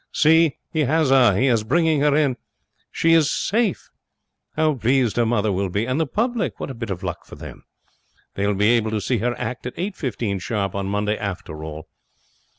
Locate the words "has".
0.85-1.11